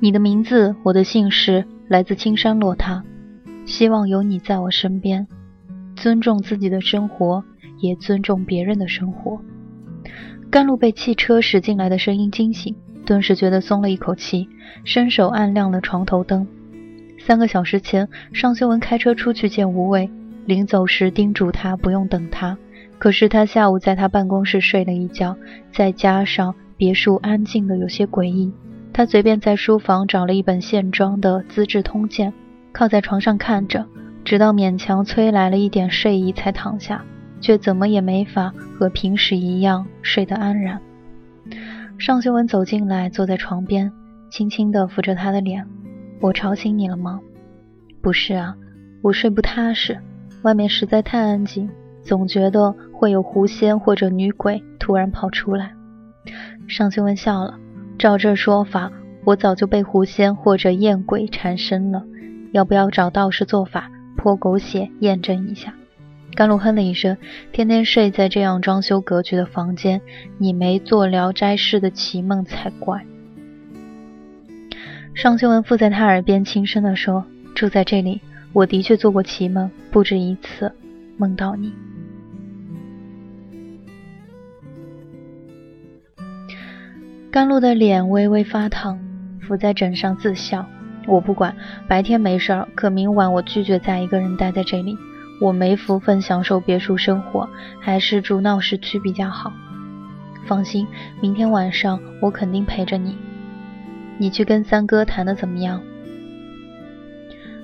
[0.00, 3.02] 你的名字，我的姓氏，来自青山落塔。
[3.66, 5.26] 希望有你在我身边，
[5.96, 7.42] 尊重自己的生活，
[7.80, 9.40] 也尊重别人的生活。
[10.50, 14.48] 甘露被汽车驶进来的声音惊醒，顿时觉得松了一口气，
[14.84, 16.46] 伸手按亮了床头灯。
[17.18, 20.08] 三个小时前，尚修文开车出去见吴畏，
[20.46, 22.56] 临走时叮嘱他不用等他。
[22.98, 25.36] 可是他下午在他办公室睡了一觉，
[25.72, 28.52] 再加上别墅安静的有些诡异，
[28.98, 32.32] 他随便在书房找了一本线装的《资治通鉴》。
[32.72, 33.86] 靠在床上看着，
[34.24, 37.04] 直到勉强催来了一点睡意，才躺下，
[37.40, 40.80] 却怎么也没法和平时一样睡得安然。
[41.96, 43.92] 尚修文走进来，坐在床边，
[44.32, 45.64] 轻轻地抚着他的脸
[46.20, 47.20] ：“我吵醒你了吗
[48.02, 48.56] ？”“不是啊，
[49.00, 49.96] 我睡不踏实，
[50.42, 51.70] 外面实在太安静，
[52.02, 55.70] 总觉得会有狐仙或者女鬼突然跑出来。”
[56.66, 57.56] 尚修文笑了
[57.98, 58.92] ：“照这说法，
[59.24, 62.04] 我早就被狐仙或者艳鬼缠身了。”
[62.52, 65.74] 要不要找道士做法泼狗血验证一下？
[66.34, 67.16] 甘露哼了一声，
[67.52, 70.00] 天天睡在这样装修格局的房间，
[70.38, 73.04] 你没做聊斋式的奇梦才怪。
[75.14, 78.20] 尚修文附在他耳边轻声地说：“住在这里，
[78.52, 80.72] 我的确做过奇梦，不止一次，
[81.16, 81.72] 梦到你。”
[87.38, 88.98] 甘露的脸微微发烫，
[89.40, 90.66] 伏在枕上自笑。
[91.06, 91.54] 我不管，
[91.86, 94.98] 白天没事儿，可明晚我拒绝再一个人待在这里。
[95.40, 97.48] 我没福分享受别墅生活，
[97.80, 99.52] 还是住闹市区比较好。
[100.48, 100.84] 放心，
[101.20, 103.16] 明天晚上我肯定陪着你。
[104.18, 105.80] 你去跟三哥谈的怎么样？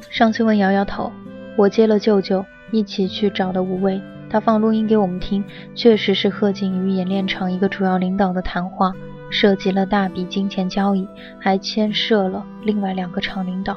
[0.09, 1.11] 尚秋文摇摇头，
[1.57, 5.43] 我接了舅舅一起去找了吴威，他放录音给我们听，
[5.75, 8.93] 确实是贺锦与演练场一个主要领导的谈话。
[9.31, 11.07] 涉及了大笔金钱交易，
[11.41, 13.77] 还牵涉了另外两个厂领导。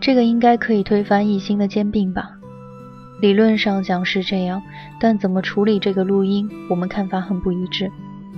[0.00, 2.32] 这个应该可以推翻一兴的兼并吧？
[3.20, 4.62] 理论上讲是这样，
[5.00, 7.90] 但怎么处理这个录音，我们看法很不一致。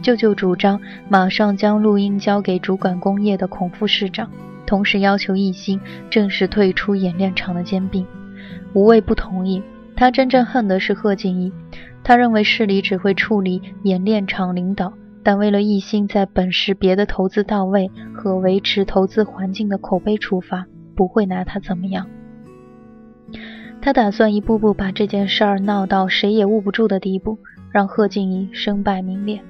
[0.03, 4.31] 舅舅主张马上将录音交给主管工业的孔副市长，
[4.66, 8.06] 同时要求一兴正式退出演练场的兼并。
[8.75, 9.62] 吴畏不同意，
[9.97, 11.53] 他真正恨的是贺锦衣，
[12.05, 14.93] 他认为市里只会处理演练场领导。
[15.26, 20.64] 但为了一心在本市别的投资到位和维持投资环境的口碑出发，
[20.94, 22.06] 不会拿他怎么样。
[23.82, 27.41] 他打算一步步把这件事儿闹到谁也捂不住的地步，
[27.72, 29.41] 让贺静怡身败名裂。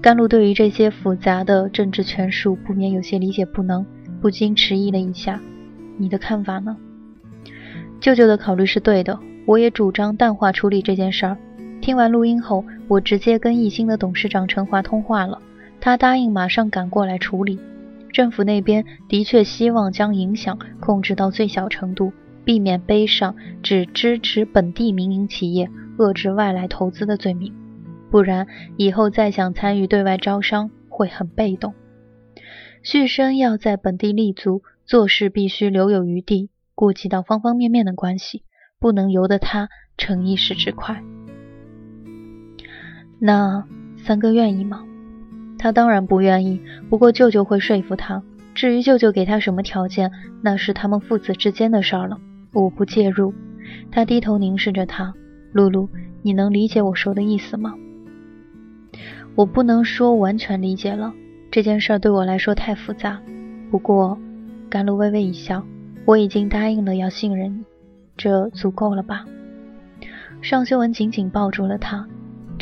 [0.00, 3.86] 甘露对于这些复杂的政治权术不免有些理解不能，
[4.20, 5.40] 不禁迟疑了一下。
[5.98, 6.76] 你的看法呢？
[8.00, 9.16] 舅舅的考虑是对的，
[9.46, 11.38] 我也主张淡化处理这件事儿。
[11.80, 15.40] 听完录音后，我直接跟艺兴的董事长陈华通话了，
[15.80, 17.58] 他答应马上赶过来处理。
[18.12, 22.12] 政府那边的确希望将影响控制到最小程度，
[22.44, 27.54] 避免背上只支持本地民营企业、遏制外来投资的罪名，
[28.10, 28.46] 不然
[28.76, 31.72] 以后再想参与对外招商会很被动。
[32.82, 38.42] 旭升要在本地立足，做事必须留有余地，顾及到方方面面的关系，
[38.78, 41.02] 不能由得他逞一时之快。
[43.24, 43.62] 那
[43.96, 44.82] 三哥愿意吗？
[45.56, 46.60] 他当然不愿意，
[46.90, 48.20] 不过舅舅会说服他。
[48.52, 50.10] 至于舅舅给他什么条件，
[50.42, 52.18] 那是他们父子之间的事儿了，
[52.52, 53.32] 我不介入。
[53.92, 55.14] 他低头凝视着他，
[55.52, 55.88] 露露，
[56.22, 57.74] 你能理解我说的意思吗？
[59.36, 61.12] 我不能说完全理解了，
[61.48, 63.20] 这件事儿对我来说太复杂。
[63.70, 64.18] 不过，
[64.68, 65.64] 甘露微微一笑，
[66.06, 67.62] 我已经答应了要信任你，
[68.16, 69.24] 这足够了吧？
[70.40, 72.04] 尚修文紧紧抱住了他。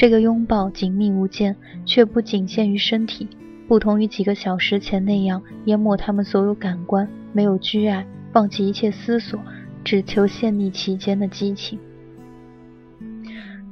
[0.00, 1.54] 这个拥抱紧密无间，
[1.84, 3.28] 却不仅限于身体，
[3.68, 9.38] 不同于几个小时前那样淹没他们所有感官，没有拘碍，放弃一切思索，
[9.84, 11.78] 只求陷溺其间的激情。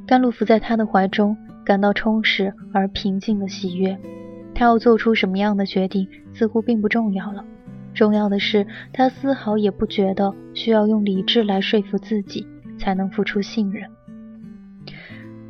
[0.07, 1.35] 甘露伏在他的怀中，
[1.65, 3.97] 感到充实而平静的喜悦。
[4.55, 7.43] 他要做出什么样的决定，似乎并不重要了。
[7.95, 12.47] 重要的是，他丝毫也不觉得需要用理智来说服自己
[12.79, 13.89] 才能付出信任。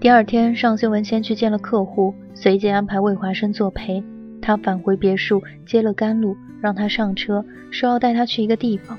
[0.00, 4.00] 第二天，尚修文先去见了客户，随即安排魏华生作陪。
[4.40, 8.96] 他返回别墅，接了甘露，让他上车，说要带他去一个地方。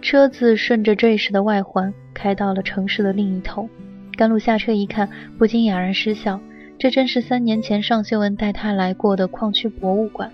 [0.00, 3.68] 车子顺着坠石的外环开到了城市的另一头。
[4.16, 5.08] 甘露下车一看，
[5.38, 6.40] 不禁哑然失笑。
[6.80, 10.32] 这正是三年前尚修文带他来过的矿区博物馆。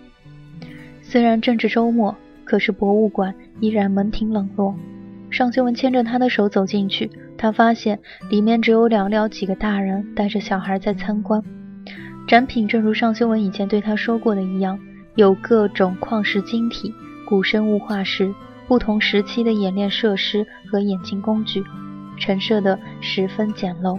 [1.02, 2.16] 虽然正值周末，
[2.46, 4.74] 可是博物馆依然门庭冷落。
[5.28, 7.98] 尚修文牵着他的手走进去，他发现
[8.28, 11.42] 里面只有寥寥几个大人带着小孩在参观。
[12.26, 14.78] 展品正如尚修文以前对他说过的一样，
[15.14, 16.92] 有各种矿石晶体、
[17.24, 18.34] 古生物化石、
[18.66, 21.64] 不同时期的演练设施和演进工具，
[22.18, 23.98] 陈设的十分简陋。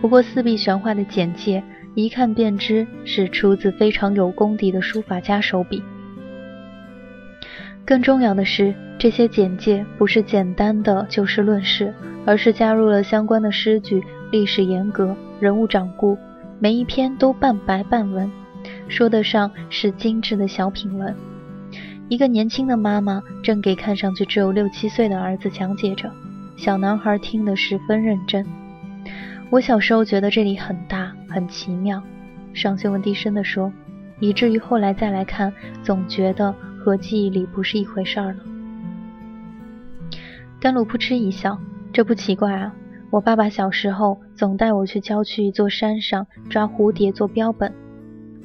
[0.00, 1.62] 不过四壁悬画的简介，
[1.94, 5.82] 一看便知是出自非常有功底的书法家手笔。
[7.84, 11.92] 更重要的是，这些简介不是简单的就事论事，
[12.24, 16.16] 而是加入了相关的诗句、历史沿革、人物掌故。
[16.60, 18.30] 每一篇都半白半文，
[18.86, 21.14] 说得上是精致的小品文。
[22.08, 26.08] 一个年轻的妈妈正给看上去只有六七岁的儿子讲解着，
[26.56, 28.46] 小男孩听得十分认真。
[29.50, 32.00] 我小时候觉得这里很大很奇妙，
[32.54, 33.72] 尚修文低声地说，
[34.20, 35.52] 以至于后来再来看，
[35.82, 38.40] 总觉得和记忆里不是一回事儿了。
[40.58, 41.56] 甘露扑哧一笑，
[41.92, 42.74] 这不奇怪啊。
[43.10, 47.72] 我爸爸小时候总带我去郊区一座山上抓蝴蝶做标本。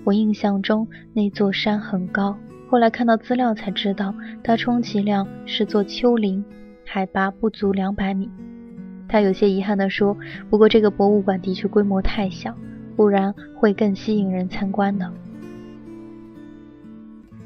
[0.04, 2.38] 我印象中那座山很高，
[2.70, 4.14] 后来看到资料才知道，
[4.44, 6.46] 它充其量是座丘陵，
[6.86, 8.30] 海拔不足两百米。
[9.10, 10.18] 他有些遗憾地说
[10.50, 12.54] ：“不过这个博物馆的确规模太小，
[12.96, 15.10] 不然会更吸引人参观的。”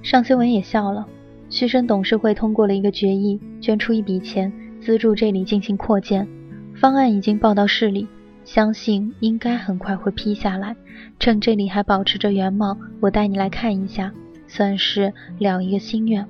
[0.01, 1.07] 尚修文也笑了。
[1.49, 6.27] 旭升董事会通过了一个决议，捐出一笔钱资助这里进行扩建。
[6.75, 8.07] 方案已经报到市里，
[8.45, 10.75] 相信应该很快会批下来。
[11.19, 14.11] 趁这里还保持着原貌，我带你来看一下，
[14.47, 16.25] 算是了一个心愿。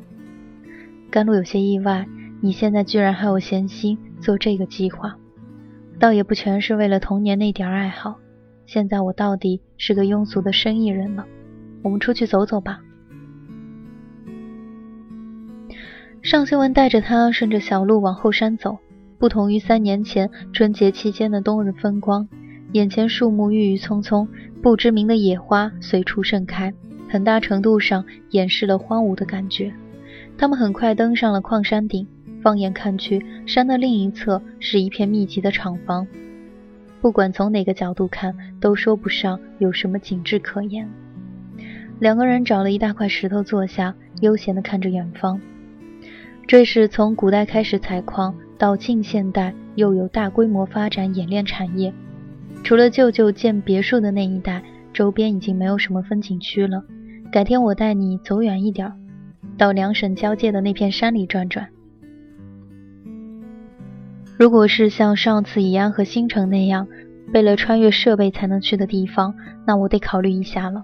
[1.11, 2.07] 甘露有些意外，
[2.41, 5.15] 你现在居然还有闲心做这个计划，
[5.99, 8.17] 倒也不全是为了童年那点爱好。
[8.65, 11.25] 现在我到底是个庸俗的生意人了。
[11.83, 12.81] 我们出去走走吧。
[16.21, 18.77] 尚修文带着他顺着小路往后山走。
[19.17, 22.27] 不同于三年前春节期间的冬日风光，
[22.73, 24.27] 眼前树木郁郁葱葱，
[24.61, 26.73] 不知名的野花随处盛开，
[27.09, 29.71] 很大程度上掩饰了荒芜的感觉。
[30.37, 32.07] 他们很快登上了矿山顶，
[32.41, 36.07] 放眼看去，山的另一侧是一片密集的厂房，
[36.99, 40.87] 不管从哪个角度看，都说不上有什么景致可言。
[41.99, 45.39] 两个人找了一大块石头坐下，悠闲地看着远方。
[46.47, 48.35] 这是从古代开始采矿。
[48.57, 51.91] 到近现代，又有大规模发展冶炼产业。
[52.63, 54.61] 除了舅舅建别墅的那一带，
[54.93, 56.83] 周边已经没有什么风景区了。
[57.31, 58.93] 改天我带你走远一点，
[59.57, 61.69] 到两省交界的那片山里转转。
[64.37, 66.87] 如果是像上次宜安和新城那样，
[67.33, 69.33] 为了穿越设备才能去的地方，
[69.65, 70.83] 那我得考虑一下了。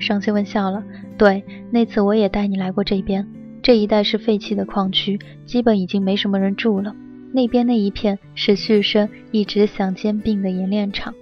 [0.00, 0.82] 尚修文笑了，
[1.16, 3.24] 对，那次我也带你来过这边。
[3.62, 6.94] 这一带是废弃的矿区，基本已经没什么人住了。
[7.32, 11.14] 那边那一片是旭升一直想兼并的冶炼厂。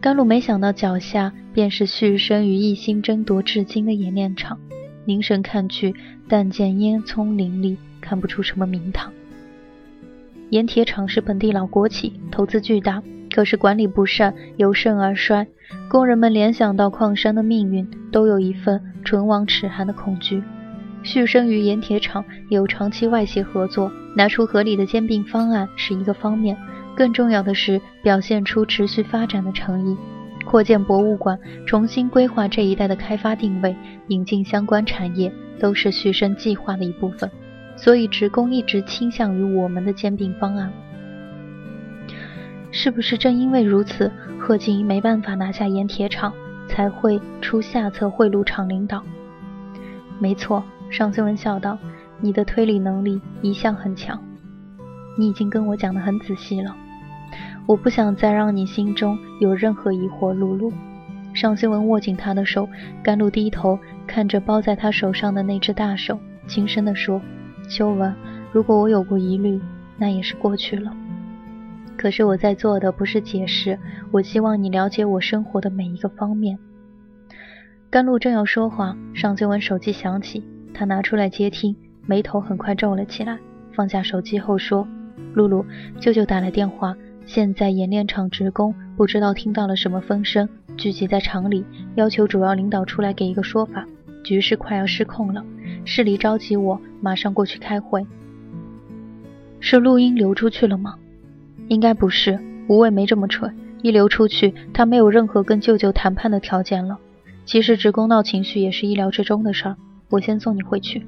[0.00, 4.58] 甘露没想到脚下便是旭升与一心争夺至今的冶炼厂，
[5.04, 5.94] 凝神看去，
[6.28, 9.12] 但见烟囱林立，看不出什么名堂。
[10.50, 15.46] 盐铁厂是本地老国企，投资巨大，可是管理不善，由盛而衰。
[15.88, 20.42] 工人们联想到矿山的命运，都有一份唇亡齿寒的恐惧。
[21.08, 26.54] 旭升与盐铁厂有长期外协合作，拿出合理的兼并方案是一个方面，
[26.94, 29.96] 更重要的是表现出持续发展的诚意。
[30.44, 33.74] 扩建博物馆，重新规划这一带的开发定位，
[34.08, 37.30] 引进相关产业，都是旭升计划的一部分。
[37.74, 40.70] 所以职工一直倾向于我们的兼并方案。
[42.70, 46.34] 是不是正因为如此，贺静怡没办法拿下盐铁厂，
[46.68, 49.02] 才会出下策贿赂厂领导？
[50.18, 50.62] 没错。
[50.90, 51.78] 尚修文笑道
[52.20, 54.20] ：“你的推理能力一向很强，
[55.18, 56.74] 你已经跟我讲得很仔细了。
[57.66, 60.72] 我不想再让你心中有任何疑惑。”露露，
[61.34, 62.68] 尚修文握紧他的手，
[63.02, 67.20] 甘露低头看着包在他手上的那只大手，轻声地说
[67.68, 68.14] ：“修文，
[68.50, 69.60] 如果我有过疑虑，
[69.98, 70.90] 那也是过去了。
[71.96, 73.78] 可是我在做的不是解释，
[74.10, 76.58] 我希望你了解我生活的每一个方面。”
[77.90, 81.74] 甘露正要说话，尚修文手机响起，他拿出来接听，
[82.06, 83.38] 眉头很快皱了起来，
[83.72, 84.86] 放下手机后说
[85.34, 85.64] ：“露露，
[86.00, 86.94] 舅舅打来电话。”
[87.26, 90.48] 现在冶炼厂职工不知道听到了什么风声，
[90.78, 91.62] 聚集在厂里，
[91.94, 93.84] 要求主要领导出来给一个说法。
[94.24, 95.44] 局势快要失控了，
[95.84, 98.06] 市里召集我马上过去开会。
[99.60, 100.94] 是录音流出去了吗？
[101.68, 106.98] 应该不是，吴伟没这么蠢，一流出去，他没有任何跟舅舅谈判的条件了。
[107.44, 109.76] 其实职工闹情绪也是意料之中的事儿。
[110.10, 111.06] 我先送你回去。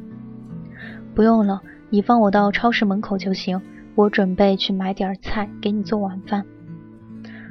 [1.14, 3.60] 不用了，你放我到超市门口就行。
[3.96, 6.46] 我准备去买点菜给你做晚饭。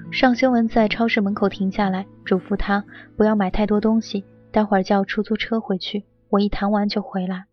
[0.09, 2.83] 尚修文在超市门口停下来，嘱咐他
[3.17, 6.05] 不要买太多东西，待会儿叫出租车回去。
[6.29, 7.45] 我一谈完就回来。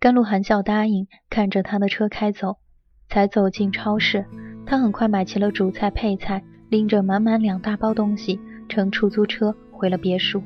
[0.00, 2.56] 甘露含笑答应，看着他的车开走，
[3.08, 4.24] 才走进超市。
[4.66, 10.42] 他很快买齐了主菜配菜，拎着满满两大包东西，乘出租车回了别墅。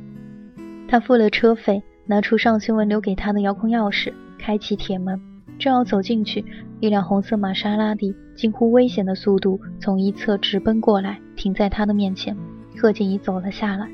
[0.89, 5.21] 他付了车费，拿出尚新文留给他的遥控钥匙，开启铁门。
[5.59, 6.45] 正要走进去，
[6.81, 12.37] 一辆红色玛莎拉蒂近乎危险的速度从一侧直奔过来，停在他的面前。
[12.77, 13.89] 贺静怡走了下来，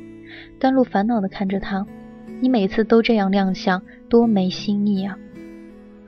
[0.58, 1.86] 甘露烦恼地看着他
[2.40, 5.16] ：“你每次都这样亮相，多没新意啊！”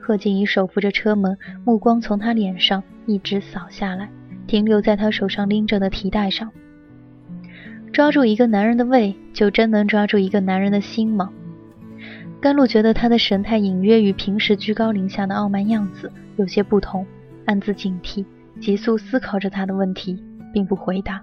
[0.01, 4.09] 贺静怡手扶着车门，目光从他脸上一直扫下来，
[4.47, 6.51] 停留在他手上拎着的提袋上。
[7.93, 11.29] 抓住一个男人的胃，就真能抓住一个男人的心吗？
[12.43, 17.07] 甘露觉得他的神态隐约与平时居高临下的傲慢样子有些不同，
[17.45, 18.25] 暗自警惕，
[18.59, 20.21] 急速思考着他的问题，
[20.51, 21.21] 并不回答。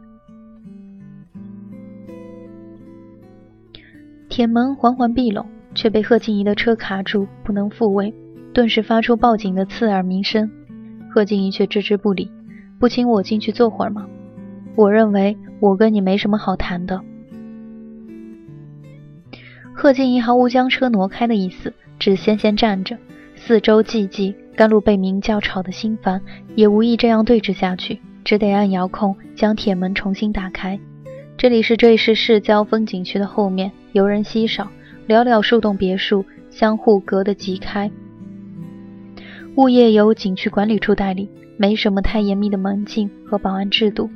[4.30, 8.14] 铁门缓缓闭拢，却被贺静怡的车卡住，不能复位，
[8.54, 10.50] 顿时发出报警的刺耳鸣声。
[11.10, 12.30] 贺静怡却置之不理，
[12.78, 14.06] 不请我进去坐会儿吗？
[14.74, 16.98] 我认为我跟你没什么好谈的。
[19.82, 22.98] 贺静怡毫无将车挪开的意思，只闲闲站着，
[23.34, 24.34] 四周寂寂。
[24.54, 26.20] 甘露被鸣叫吵得心烦，
[26.54, 30.78] 也无意这样对峙下去，只得按遥控将铁门重新打开。
[31.38, 34.68] 这里是这市市郊风景区的后面，游人稀少，
[35.08, 37.90] 寥寥数栋别墅相互隔得极开。
[39.56, 44.10] 物业由景区管理处代理，没什么太严密的门禁和保安制度。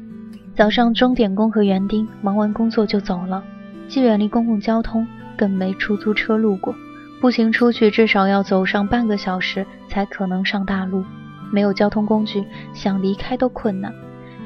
[0.54, 3.42] 早上钟点工和园丁忙完工作就走了，
[3.88, 5.06] 既远离公共交通。
[5.36, 6.74] 更没出租车路过，
[7.20, 11.04] 步行出去至少要走上半个小时才可能上大路。
[11.52, 13.94] 没有交通工具，想离开都困难。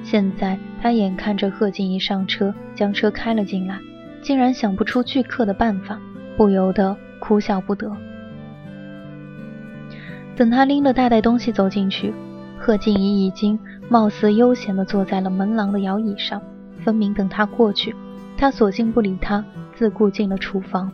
[0.02, 3.78] 现在他眼看着贺静怡上车，将车开了进来，
[4.21, 5.99] 竟然想不出拒客的办法，
[6.37, 7.90] 不由得哭笑不得。
[10.37, 12.14] 等他拎了大袋东西走进去，
[12.59, 16.40] 贺静怡已经貌似悠闲地坐在了门廊的摇椅上，
[16.85, 17.95] 分明等他过去。
[18.37, 19.45] 他索性不理他。
[19.78, 20.90] 自顾进了厨房。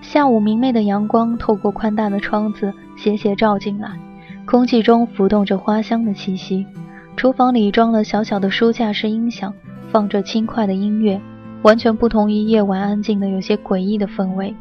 [0.00, 3.98] 下午明媚的阳光透过宽大的窗子斜斜照进来，
[4.46, 6.64] 空气中浮动着花香的气息。
[7.16, 9.52] 厨房里装了小小的书架式音响，
[9.90, 11.20] 放着轻快的音乐，
[11.62, 14.54] 完全不同于夜晚安静的有些诡异的氛围。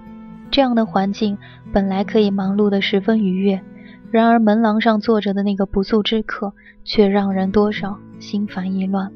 [0.50, 1.38] 这样的环境
[1.72, 3.62] 本来可以忙碌的十分愉悦，
[4.10, 6.54] 然而门廊上坐着的那个不速之客，
[6.84, 9.12] 却让人多少心烦意乱。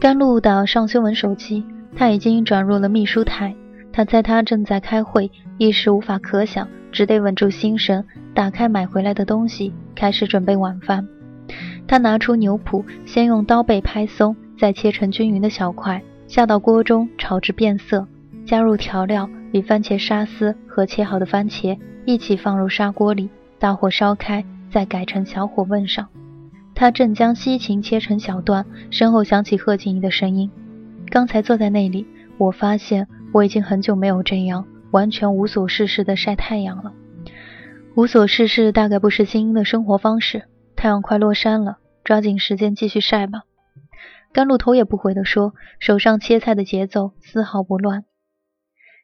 [0.00, 1.62] 甘露打尚修文手机，
[1.94, 3.54] 他已经转入了秘书台。
[3.92, 8.02] 他猜他正在开会，一时无法可想，只得稳住心神，
[8.32, 11.06] 打开买回来的东西，开始准备晚饭。
[11.86, 18.08] 他拿出牛脯，先用刀背拍松，再切成均匀的小块，下到锅中炒至变色，
[18.46, 23.28] 加入调料与番茄沙司和切好的番茄一起放入砂锅里，
[23.58, 26.08] 大火烧开，再改成小火焖上。
[26.74, 30.50] 他正将西芹切成小段，身后响起贺静怡的声音
[31.10, 32.06] ：“刚才坐在那里，
[32.38, 36.92] 我发现我已经很久没有这样完全无所事事的晒太阳了。
[37.96, 40.44] 无所事事大概不是精英的生活方式。
[40.74, 43.42] 太阳快落山了，抓紧时间继续晒吧。”
[44.32, 48.04] 甘露头也不回地说，手上切菜的节奏丝毫不乱。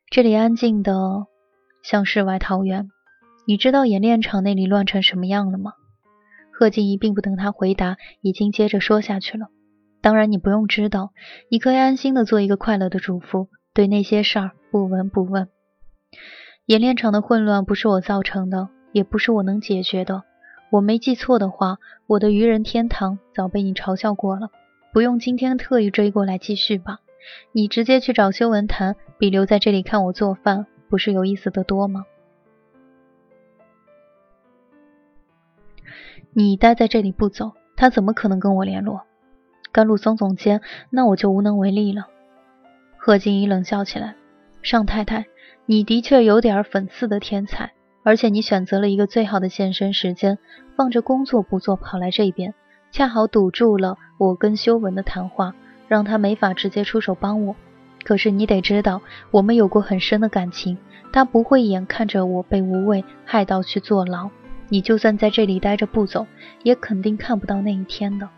[0.09, 1.27] 这里安静的
[1.83, 2.89] 像世外桃源。
[3.45, 5.73] 你知道演练场那里乱成什么样了吗？
[6.59, 9.49] 贺静怡并不等他回答，已经接着说下去了。
[10.01, 11.11] 当然，你不用知道，
[11.51, 15.49] 你可以安心的做一个快乐的主妇，对那些事儿不闻不问。
[16.65, 20.23] 演练场的混乱不是我造成的，也不是我能解决的。
[20.71, 24.49] 我没记错的话，我的愚人天堂早被你嘲笑过了，
[24.95, 27.01] 不用今天特意追过来继续吧。
[27.53, 32.07] 你直接去找修文谈，比留在这里看我做饭不是有意思的多吗？
[36.39, 39.01] 你待在这里不走，他怎么可能跟我联络？
[39.73, 42.09] 甘露耸耸肩，那我就无能为力了。
[42.99, 44.17] 贺静怡冷笑起来
[44.61, 45.25] ：“尚太太，
[45.65, 50.37] 你的确有点讽刺的天才，而且你选择了一个最好的现身时间，
[50.77, 52.53] 放着工作不做跑来这边，
[52.91, 55.55] 恰好堵住了我跟修文的谈话，
[55.89, 57.57] 让他没法直接出手帮我。
[58.05, 59.01] 可是你得知道，
[59.31, 60.77] 我们有过很深的感情，
[61.15, 64.29] 他不会眼看着我被无畏害到去坐牢。
[64.69, 66.27] 你就算在这里待着不走，
[66.63, 68.29] 也肯定看不到那一天的。”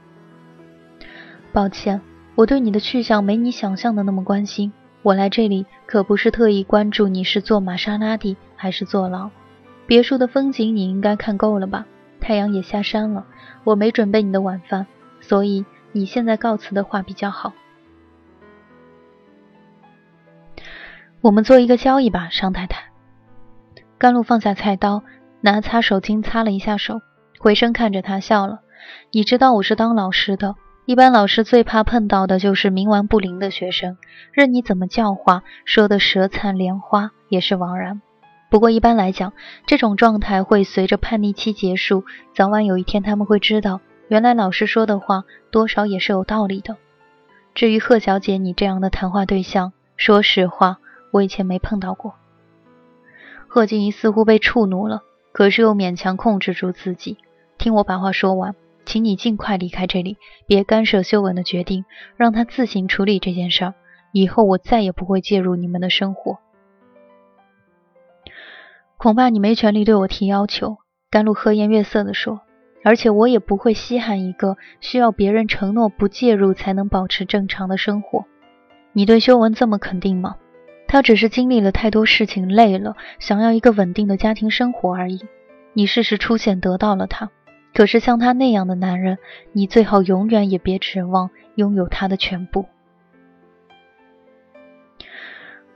[1.53, 2.01] 抱歉，
[2.35, 4.73] 我对你的去向没你想象的那么关心。
[5.03, 9.31] 我来这里可不是特意关注你是坐玛莎拉蒂还是坐牢。
[9.87, 11.87] 别墅的风景你应该看够了吧？
[12.21, 13.25] 太阳也下山了，
[13.65, 14.87] 我没准备你的晚饭，
[15.21, 17.55] 所以你现在告辞的话比较好。
[21.21, 22.85] 我们做一个交易吧，商太太。
[23.97, 25.03] 甘露放下菜刀，
[25.41, 27.01] 拿擦手巾擦了一下手，
[27.39, 28.61] 回身看着他笑了。
[29.13, 30.55] 你知道我是当老师的。
[30.85, 33.99] 一般老师最怕碰到的就是冥顽不灵的学生，
[34.33, 38.01] 任你怎么教化，说的舌灿莲花也是枉然。
[38.49, 39.35] 不过一般来讲，
[39.67, 42.05] 这种状态会随着叛逆期结束，
[42.35, 46.77] 早晚有一天他们会知道，原来老师说的话多少也是有道理的。
[47.55, 50.79] 至于贺小姐你这样的谈话对象，说实话，
[51.11, 52.15] 我以前没碰到过。
[53.47, 55.03] 贺静怡似乎被触怒了，
[55.39, 57.17] 可是又勉强控制住自己，
[57.59, 58.57] 听我把话说完。
[58.85, 60.17] 请你尽快离开这里，
[60.49, 61.85] 别干涉修文的决定，
[62.17, 63.75] 让他自行处理这件事儿。
[64.11, 66.41] 以后我再也不会介入你们的生活。
[68.97, 72.41] 恐怕你没权利对我提要求。”甘露和颜悦色地说
[72.83, 78.25] ，“而且我也不会稀罕一个需要别人承诺不介入才能保持正常的生活。
[78.93, 80.35] 你对修文这么肯定吗？
[80.89, 85.21] 他只是经历了太多事情，累了，想要一个稳定的家庭生活而已。
[85.75, 87.31] 你适时出现，得到了他。”
[87.75, 89.19] 可是像他那样的男人，
[89.53, 92.65] 你最好永远也别指望拥有他的全部。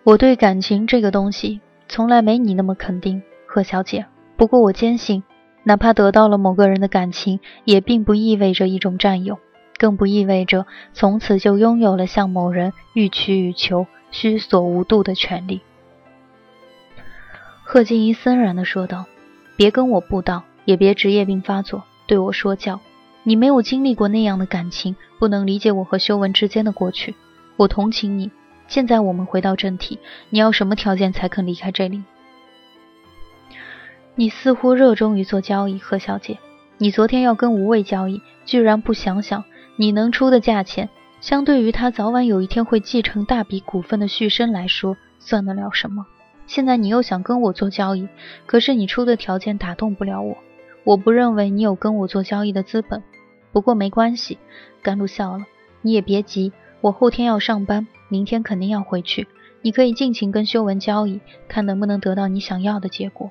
[0.02, 4.06] 我对感情这个东西从来没你那么肯定，贺小姐。
[4.36, 5.22] 不过我坚信，
[5.62, 9.38] 哪怕得到了某个人的感情，也并不意味着一种占有，
[9.76, 15.60] 更不意味着从此就拥有了向某人欲取予求、虚索无度的权利。
[17.64, 19.06] 贺静怡森然地说道
[19.58, 22.78] ：“别跟我布道。”也别职业病发作，对我说教。
[23.24, 27.16] 你没有经历过那样的感情，不能理解我和修文之间的过去。
[27.56, 28.30] 我同情你。
[28.68, 29.98] 现在我们回到正题，
[30.30, 32.04] 你要什么条件才肯离开这里？
[34.14, 36.38] 你似乎热衷于做交易，贺小姐。
[36.78, 39.42] 你昨天要跟无畏交易，居然不想想
[39.74, 40.88] 你能出的价钱，
[41.22, 46.04] 相对于他早晚有一天会继承大笔股份的续身来说，算得了什么？
[46.48, 48.08] 现在你又想跟我做交易，
[48.44, 50.36] 可是你出的条件打动不了我。
[50.82, 53.04] 我不认为你有跟我做交易的资本，
[53.52, 54.36] 不过没关系。
[54.82, 55.44] 甘露笑了，
[55.80, 59.28] 你也别急，我后天要上班，明天肯定要回去，
[59.62, 63.30] 你可以尽情跟修文交易，看能不能得到你想要的结果。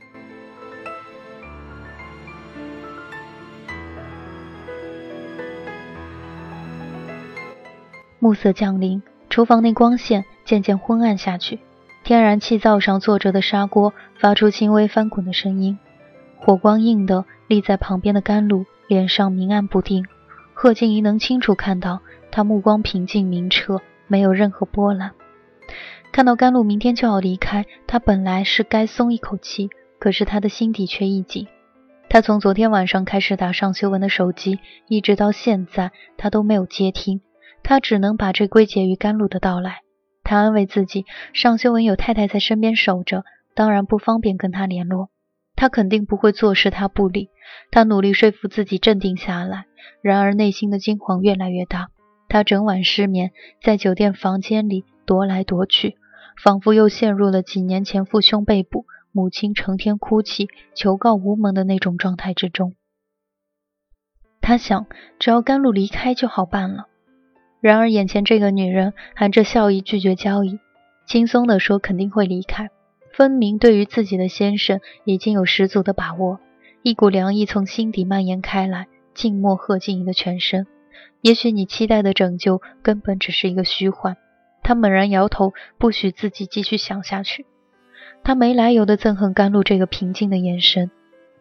[8.22, 11.60] 暮色降临，厨房内光线渐渐昏暗下去，
[12.06, 15.78] 天然气灶上坐着的砂锅发出轻微翻滚的声音，
[16.40, 17.26] 火光映的。
[17.48, 20.06] 立在旁边的甘露脸上明暗不定，
[20.54, 22.00] 贺静怡能清楚看到
[22.32, 25.12] 他目光平静明澈，没有任何波澜。
[26.14, 31.46] 看到甘露明天就要离开，他本来是该松一口气，可是他的心底却一紧。
[32.08, 37.20] 他从昨天晚上开始打尚修文的手机，一直到现在，他都没有接听。
[37.64, 39.82] 他只能把这归结于甘露的到来。
[40.24, 43.24] 他安慰自己，尚修文有太太在身边守着，
[43.56, 45.10] 当然不方便跟他联络。
[45.56, 47.30] 他肯定不会坐视他不理。
[47.70, 49.66] 他努力说服自己镇定下来，
[50.02, 51.90] 然而内心的惊慌越来越大。
[52.30, 55.98] 他整晚失眠，在酒店房间里踱来踱去，
[56.42, 62.74] 仿佛又陷入了几年前父兄被捕、母亲成天哭泣、求告无门的那种状态之中。
[64.40, 64.88] 他想，
[65.20, 66.88] 只要甘露离开就好办了。
[67.62, 70.60] 然而眼前这个女人含着笑意拒绝交易，
[71.06, 72.70] 轻松地说肯定会离开。
[73.14, 76.40] 分明对于自己的先生已经有十足的把握，
[76.82, 80.66] 一股凉意从心底蔓延开来，浸没贺静怡的全身。
[81.22, 84.18] 也许你期待的拯救根本只是一个虚幻。
[84.64, 87.46] 他猛然摇头，不许自己继续想下去。
[88.24, 90.90] 他没来由的憎恨甘露这个平静的眼神，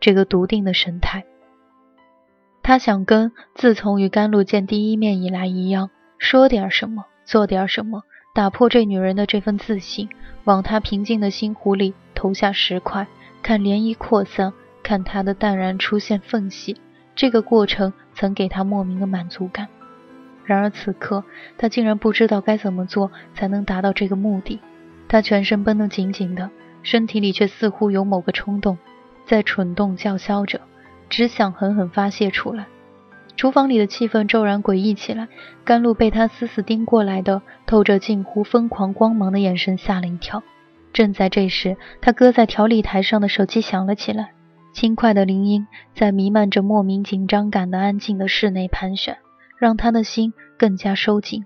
[0.00, 1.24] 这个笃定的神态。
[2.62, 8.02] 他想跟自从与甘露见第一面以来一样，说点什么，做点什么，
[8.34, 10.10] 打破这女人的这份自信，
[10.44, 13.06] 往她平静的心湖里投下石块，
[13.42, 14.52] 看涟漪扩散，
[14.82, 16.76] 看她的淡然出现缝隙。
[17.16, 19.66] 这个过程曾给他莫名的满足感。
[20.44, 21.24] 然而此刻，
[21.56, 24.60] 他竟然不知道该怎么做才能达到这个目的。
[25.08, 26.50] 他全身绷得紧紧的，
[26.82, 28.76] 身体里却似乎有某个冲动
[29.24, 30.60] 在蠢动叫嚣着，
[31.08, 32.66] 只想狠狠发泄出来。
[33.36, 35.28] 厨房里的气氛骤然诡异起来，
[35.64, 40.42] 甘露被他死死盯过来的透着近乎疯狂光芒的眼神吓了一跳。
[40.92, 44.32] 正在这时，他搁在调理台上的手机响了起来，
[44.72, 49.16] 轻快的铃音在弥漫着莫名紧张感的安静的室内盘旋。
[49.60, 51.44] 让他的心更加收紧。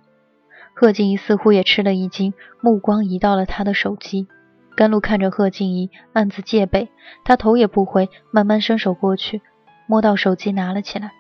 [0.73, 4.29] 贺静怡似乎也吃了一惊，目光移到了他的手机。
[4.77, 6.91] 甘露看着贺静怡，暗自戒备。
[7.25, 9.43] 他头也不回，慢慢伸手过去，
[9.89, 11.11] 摸到手机拿了起来。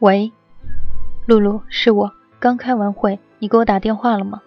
[0.00, 0.30] 喂，
[1.26, 2.12] 露露，是我。
[2.38, 4.42] 刚开完会，你给我打电话了吗？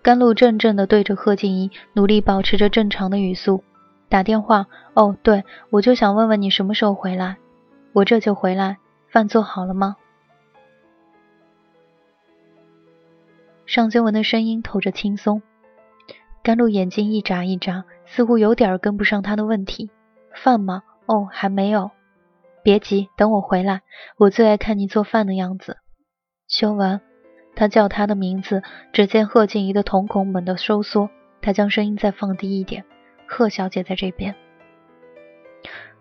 [0.00, 3.62] 甘露怔怔地对着贺静怡，努力保持着正常的语速。
[4.08, 4.66] 打电话？
[4.94, 7.36] 哦，对，我就想问问你什么时候回来。
[7.92, 8.78] 我这就回来。
[9.10, 9.96] 饭做好了吗？
[13.66, 15.42] 尚修文的声音透着轻松，
[16.42, 19.90] 甘露眼睛一眨一眨，似乎有点跟不上他的问题。
[20.34, 20.82] 饭吗？
[21.04, 21.90] 哦，还没有。
[22.62, 23.82] 别急，等我回来。
[24.16, 25.78] 我最爱看你做饭的样子。
[26.48, 27.00] 修文，
[27.54, 32.84] 他叫他的名字，只见贺静怡的瞳孔猛地收缩，他将声音再放低一点。
[33.26, 34.34] 贺小姐在这边。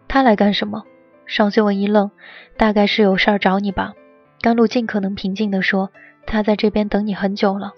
[0.08, 0.84] 他来干什么？
[1.26, 2.12] 尚修文一愣，
[2.58, 3.94] 大概是有事儿找你吧。
[4.40, 5.92] 甘露尽可能平静地说。
[6.30, 7.72] 他在这边等你很久了。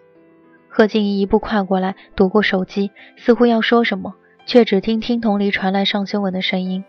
[0.69, 4.15] 贺静怡一步跨过来，夺过手机，似乎要说什么，
[4.47, 6.83] 却只听听筒里传来尚修文的声音：“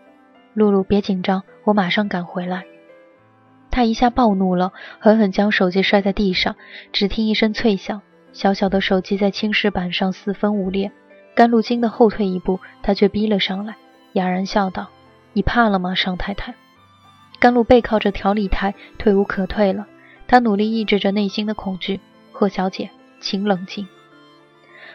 [0.55, 2.65] 露露，别紧张，我马上赶回来。”
[3.71, 6.55] 他一下暴怒了，狠狠将手机摔在地上，
[6.91, 8.01] 只听一声脆响，
[8.33, 10.91] 小小的手机在青石板上四分五裂。
[11.33, 13.75] 甘露惊得后退一步，他却逼了上来，
[14.11, 14.89] 哑然笑道
[15.31, 16.53] ：“你怕了吗，尚太太？”
[17.39, 19.87] 甘露背靠着调理台，退无可退了。
[20.27, 22.01] 他努力抑制着内心的恐惧。
[22.33, 22.89] 贺小姐，
[23.21, 23.87] 请冷静。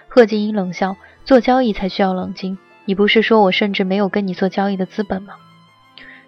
[0.08, 2.58] 贺静怡冷笑：“做交易才需要冷静。
[2.84, 5.34] 你不是说我甚至没有跟你做交易的资本吗？”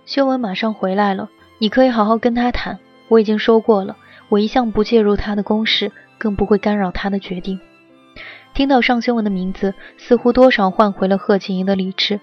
[0.09, 2.79] 修文马上回来了，你可以好好跟他谈。
[3.09, 3.95] 我已经说过了，
[4.31, 7.61] 我一向不介入他的公事，更不会干扰他的决定。
[8.55, 12.21] 听到尚修文的名字，似乎多少换回了贺静怡的理智。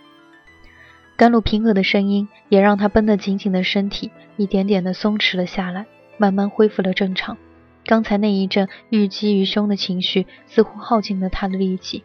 [1.16, 5.86] 甘露平和的声音也让他绷得紧紧的身体一点点的松弛了下来。
[6.18, 7.38] 慢慢恢复了正常。
[7.86, 12.04] 刚才那一阵郁积于胸的情绪似乎耗尽了他的力气。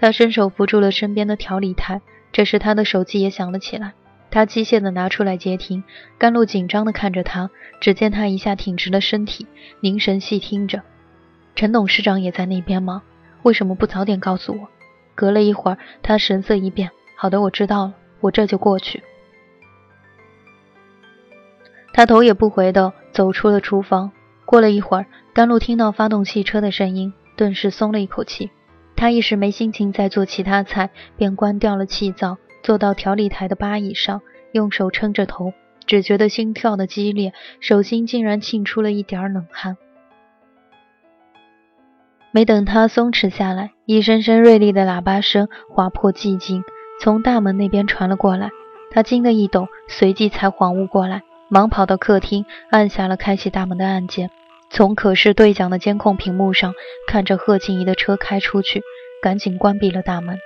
[0.00, 2.00] 他伸手扶住了身边的调理台，
[2.32, 3.92] 这时他的手机也响了起来。
[4.30, 5.82] 他机械地拿出来接听。
[6.18, 9.46] 甘露紧张地看着他，只见他一下挺直了身体，
[9.80, 10.82] 凝神细听着。
[11.54, 13.02] 陈董事长也在那边吗？
[13.42, 14.68] 为什么不早点告诉我？
[15.14, 16.90] 隔了一会儿，他神色一变。
[17.16, 19.02] 好的，我知道了，我这就过去。
[21.92, 24.12] 他头也不回地走出了厨房。
[24.46, 28.50] 过了一会儿，甘露听到发动汽车的声音，顿时松了一口气。
[28.96, 35.52] 他一时没心情再做其他菜，便关掉了气灶，坐到调理台的吧椅上，用手撑着头，
[35.86, 39.76] 只觉得心跳的激烈，手心竟然沁出了一点冷汗。
[42.32, 46.62] 没等他松弛下来，一声声锐利的喇叭声划破寂静，
[47.00, 48.50] 从大门那边传了过来。
[48.92, 51.22] 他惊得一抖，随即才恍悟过来。
[51.48, 54.30] 忙跑到客厅，按下了开启大门的按键。
[54.68, 56.74] 从可视对讲的监控屏幕上
[57.08, 58.82] 看着贺静怡的车开出去，
[59.20, 60.38] 赶紧关闭了大门。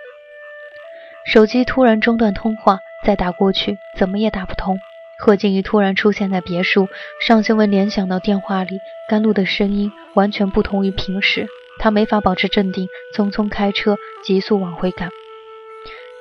[1.27, 4.79] 手机突然中断通话，再打过去怎么也打不通。
[5.19, 6.89] 贺静怡突然出现在别墅，
[7.21, 11.47] 尚新文联想到电话里甘露的声音完全不同于平时，
[11.79, 15.09] 他没法保持镇定，匆匆开车急速往回赶。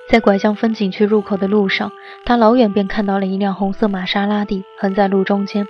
[0.10, 1.92] 在拐向风景区入口的路上，
[2.24, 5.66] 他老远便看到了一辆红色玛莎拉蒂横在路中间，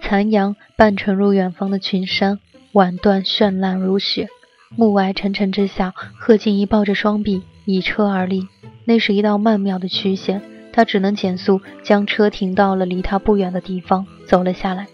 [0.00, 2.40] 残阳半沉入远方的群山，
[2.72, 4.28] 晚段绚烂如雪。
[4.76, 8.46] 暮霭沉沉之下，贺静怡抱着双臂倚车而立，
[8.84, 10.40] 那是一道曼妙的曲线。
[10.72, 14.86] 他只能减速，将车停到了离他不远的地方，走了下来。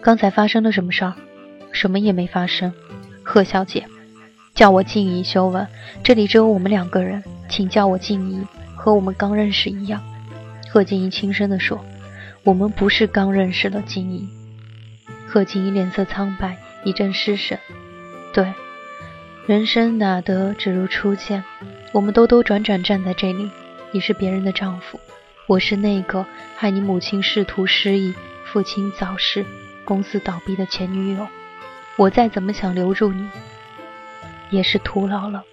[0.00, 1.14] 刚才发生了什么事儿？
[1.70, 2.72] 什么也没发生，
[3.22, 3.84] 贺小姐。
[4.54, 5.66] 叫我静怡，修文，
[6.02, 8.40] 这里只有我们两个人，请叫我静怡，
[8.74, 10.02] 和我们刚认识一样。
[10.70, 11.78] 贺静怡轻声地说
[12.42, 14.26] ：“我们不是刚认识的，静怡。”
[15.28, 17.58] 贺静怡脸色苍白，一阵失神。
[18.32, 18.52] 对，
[19.46, 21.44] 人生哪得只如初见？
[21.92, 23.48] 我们兜兜转转站在这里，
[23.92, 24.98] 你是别人的丈夫，
[25.46, 28.12] 我是那个害你母亲仕途失意、
[28.44, 29.46] 父亲早逝、
[29.84, 31.28] 公司倒闭的前女友。
[31.94, 33.24] 我再怎么想留住你，
[34.50, 35.44] 也是徒劳了。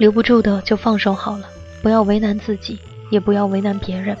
[0.00, 1.48] 留不住的就放手好了，
[1.80, 2.80] 不要为难自己，
[3.12, 4.18] 也不要为难别人。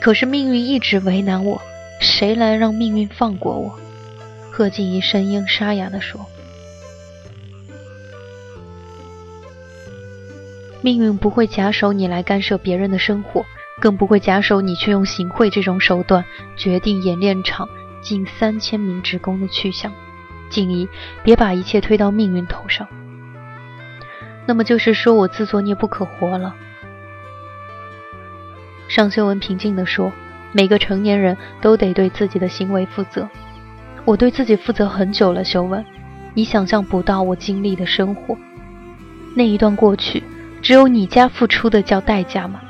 [0.00, 1.60] 可是命运一直为难我，
[2.00, 3.78] 谁来让命运放过我？
[4.60, 6.26] 贺静怡声音沙哑地说
[10.84, 13.46] ：“命运不会假手你来干涉别人的生活，
[13.80, 16.26] 更不会假手你去用行贿这种手段
[16.58, 17.70] 决定演练场
[18.02, 19.94] 近三千名职工的去向。
[20.50, 20.86] 静怡，
[21.24, 22.86] 别把一切推到命运头上。”
[24.44, 26.54] 那么就是说我自作孽不可活了。
[28.88, 30.12] 尚修文平静地说
[30.52, 33.26] ：“每个成年人都得对自己的行为负责。
[34.10, 35.84] 我对自己负责很久了，修文，
[36.34, 38.36] 你想象不到我经历的生活。
[39.36, 40.20] 那一段过去，
[40.60, 42.60] 只有你家付出的叫代价吗？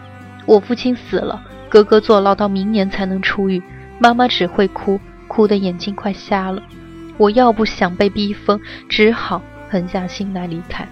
[0.44, 3.62] 我父亲死了，哥哥坐牢到明年才能出狱，
[3.98, 6.62] 妈妈只会哭，哭得眼睛快瞎了。
[7.16, 10.86] 我要不想被逼疯，只好狠下心来离开。”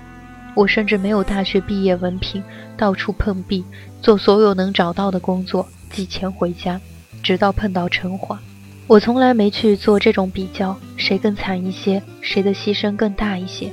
[0.56, 2.42] 我甚至没有大学毕业文凭，
[2.74, 3.62] 到处碰壁，
[4.00, 6.80] 做所有能找到的工作，寄钱回家，
[7.22, 8.40] 直到碰到陈华。
[8.88, 13.70] 我从来没去做这种比较，谁更惨一些，谁的牺牲更大一些。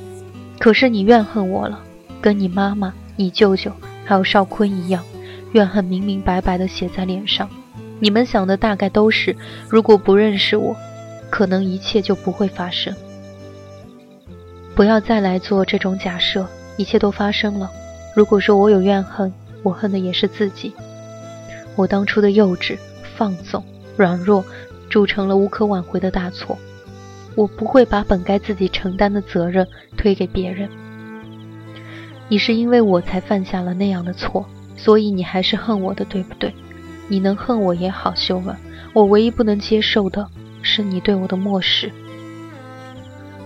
[0.60, 1.80] 可是你怨恨我了，
[2.22, 3.72] 跟你妈妈、你舅舅
[4.04, 5.04] 还有少坤一样，
[5.54, 7.50] 怨恨明明白白的写在脸上。
[8.00, 9.36] 你们想的大概都是，
[9.70, 10.76] 如果不认识我，
[11.30, 12.94] 可能一切就不会发生。
[14.76, 16.46] 不要再来做这种假设。
[16.78, 17.72] 一切都发生了。
[18.14, 19.32] 如果说我有怨恨，
[19.64, 20.74] 我恨的也是自己。
[21.78, 22.78] 我当初的幼稚、
[23.16, 23.64] 放纵、
[23.96, 24.44] 软弱，
[24.96, 26.58] 铸成了无可挽回的大错。
[27.36, 30.70] 我不会把本该自己承担的责任推给别人。
[32.30, 34.46] 你是因为我才犯下了那样的错，
[34.78, 36.54] 所以你还是恨我的，对不对？
[37.10, 38.56] 你能恨我也好，修文。
[38.94, 40.26] 我唯一不能接受的
[40.62, 41.92] 是你对我的漠视。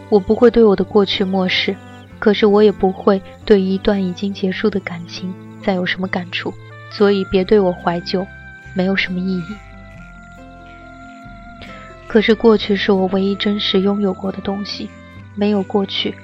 [0.10, 1.76] 我不会对我的过去漠视。
[2.20, 5.34] 可是我也不会对一段已经结束的感情
[5.64, 6.54] 再有什么感触，
[6.92, 8.24] 所以别对我怀旧，
[8.76, 9.44] 没有什么意义。
[12.10, 14.90] 可是过去是我唯一真实拥有过的东西，
[15.36, 16.16] 没有过去，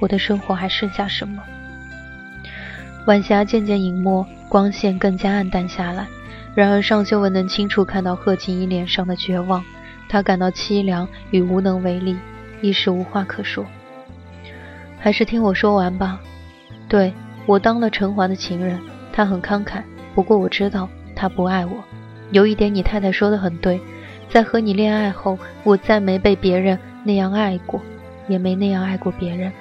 [0.00, 1.42] 我的生活还剩下什么？
[3.06, 6.06] 晚霞渐渐隐没，光线更加暗淡下来。
[6.54, 9.62] 然而尚修文能清楚看到贺锦衣脸上的绝望，
[10.08, 12.16] 他感到凄凉与无能为力，
[12.62, 13.66] 一时无话可说。
[14.98, 16.18] 还是听我说完吧。
[16.88, 17.12] 对
[17.44, 18.80] 我当了陈华的情人，
[19.12, 19.82] 他很慷慨。
[20.14, 21.84] 不过我知道他不爱我。
[22.30, 23.78] 有一点你太太说的很对，
[24.28, 27.80] 在和你恋爱后，我再没被别人那样爱过，
[28.28, 29.52] 也没那样爱过别人。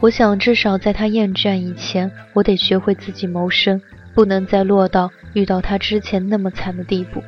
[0.00, 3.80] 我想至少在他厌倦以前，我得学会自己谋生，
[4.14, 7.22] 不能再落到遇到他之前那么惨的地步。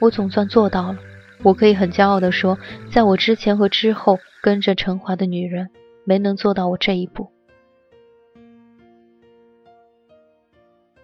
[0.00, 0.98] 我总算做到了。
[1.42, 2.58] 我可以很骄傲地说，
[2.90, 5.68] 在我之前和之后跟着陈华的女人。
[6.04, 7.28] 没能做到我这一步。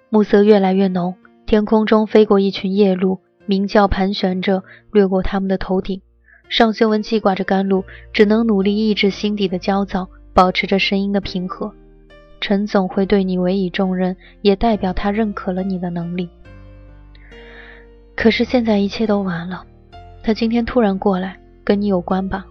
[0.08, 6.00] 暮色越来越浓，天空中飞过一群夜鹭，鸣叫盘旋着掠过他们的头顶。
[6.48, 11.72] 尚修文记挂着甘露，只能努力抑制心底的焦躁，保持着声音的平和。
[12.40, 16.28] 陈总会对你委以重任，也代表他认可了你的能力。
[18.14, 19.64] 可是现在一切都完了。
[20.22, 22.44] 他今天突然过来，跟你有关吧？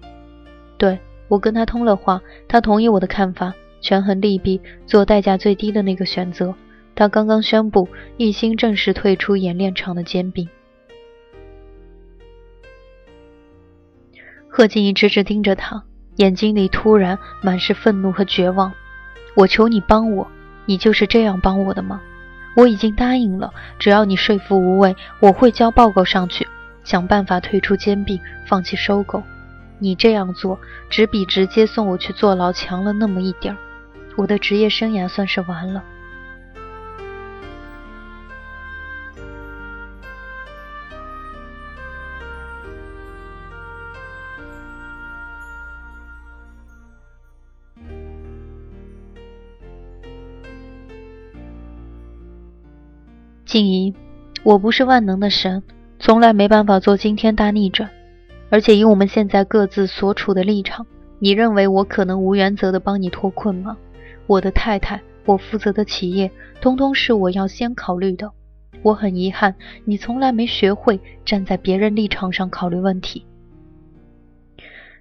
[0.77, 0.99] 对。
[1.29, 6.53] 我跟他通了话，他同意我的看法，权衡利弊，做代价最低的那个选择。
[6.93, 10.47] 他刚刚宣布一心正式退出演练场的兼并。
[14.55, 15.81] 贺静怡直直盯着他，
[16.17, 18.71] 眼睛里突然满是愤怒和绝望。
[19.35, 20.27] 我求你帮我，
[20.67, 21.99] 你就是这样帮我的吗？
[22.55, 26.47] 我已经答应了，只要你说服无畏，我会交报告上去，
[26.83, 29.23] 想办法退出兼并，放弃收购。
[29.79, 33.57] 你这样做，只比直接送我去坐牢强了那么一点儿。
[34.15, 35.83] 我的职业生涯算是完了。
[53.53, 53.93] 静怡，
[54.41, 55.61] 我不是万能的神，
[55.99, 57.87] 从来没办法做惊天大逆转。
[58.49, 60.87] 而且以我们现在各自所处的立场，
[61.19, 63.77] 你认为我可能无原则的帮你脱困吗？
[64.25, 68.31] 我的太太，我负责的企业，通通是我要先考虑的。
[68.81, 69.53] 我很遗憾，
[69.85, 73.23] 你从来没学会站在别人立场上考虑问题。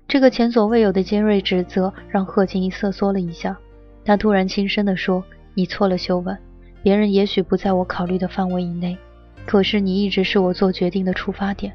[0.07, 3.57] 这个前所未有的尖锐指责让贺静怡瑟缩了一下，
[4.05, 5.25] 她突然轻声地说
[5.57, 6.37] ：“你错了，修文。
[6.83, 8.99] 别人也许不在我考虑的范围以内，
[9.47, 11.73] 可是你一直是我做决定的出发点。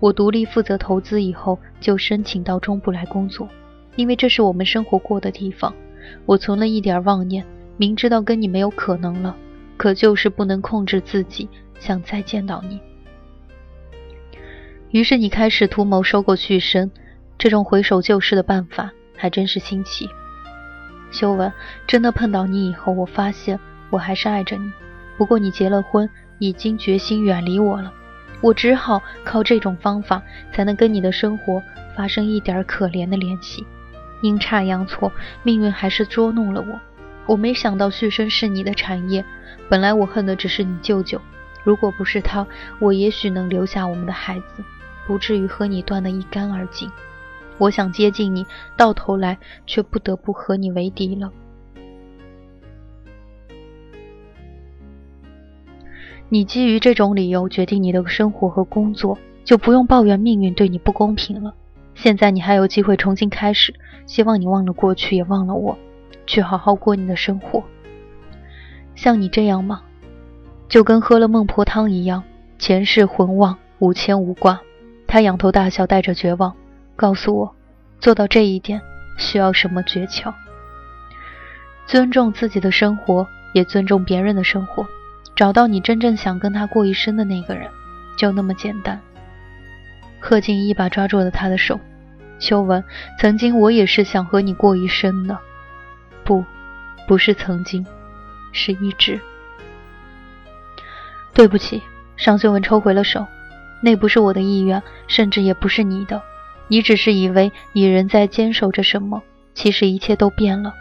[0.00, 3.48] 我独立负责投资以后，就申请到中部来工作，
[3.94, 5.72] 因为这是我们生活过的地方。
[6.26, 9.36] 我存了一点妄念，明知道跟你没有可能了，
[9.76, 12.80] 可就是不能控制自己，想再见到你。
[14.90, 16.90] 于是你开始图谋收购旭升，
[17.38, 20.08] 这种回首旧事的办法还真是新奇。
[21.12, 21.52] 修文，
[21.86, 23.60] 真的碰到你以后，我发现。
[23.92, 24.72] 我还是爱着你，
[25.18, 27.92] 不过你结了婚，已经决心远离我了。
[28.40, 31.62] 我只好靠这种方法，才能跟你的生活
[31.94, 33.66] 发生一点可怜的联系。
[34.22, 36.80] 阴差阳错，命运还是捉弄了我。
[37.26, 39.22] 我没想到旭升是你的产业，
[39.68, 41.20] 本来我恨的只是你舅舅。
[41.62, 42.46] 如果不是他，
[42.78, 44.64] 我也许能留下我们的孩子，
[45.06, 46.90] 不至于和你断得一干二净。
[47.58, 51.30] 我想接近你，到头来却不得不和你为敌了。
[56.32, 61.52] 你基于这种理由决定你的生活和工作，就不用抱怨命运对你不公平了。
[61.94, 63.74] 现在你还有机会重新开始，
[64.06, 65.76] 希望你忘了过去，也忘了我，
[66.26, 67.62] 去好好过你的生活。
[68.94, 69.82] 像你这样吗？
[70.70, 72.24] 就跟喝了孟婆汤一样，
[72.58, 74.58] 前世浑忘，无牵无挂。
[75.06, 76.54] 他仰头大笑，带着绝望，
[76.96, 77.54] 告诉我，
[78.00, 78.80] 做到这一点
[79.18, 80.32] 需要什么诀窍？
[81.84, 84.86] 尊重自己的生活，也尊重别人的生活。
[85.34, 87.68] 找到你真正想跟他过一生的那个人，
[88.16, 89.00] 就那么简单。
[90.20, 91.80] 贺静一把抓住了他的手，
[92.38, 92.84] 秋文，
[93.18, 95.38] 曾经我也是想和你过一生的，
[96.22, 96.44] 不，
[97.08, 97.84] 不是曾经，
[98.52, 99.18] 是一直。
[101.34, 101.82] 对不起，
[102.16, 103.26] 尚修文抽回了手，
[103.82, 106.22] 那不是我的意愿，甚至也不是你的，
[106.68, 109.22] 你只是以为你仍在坚守着什么，
[109.54, 110.74] 其实一切都变了。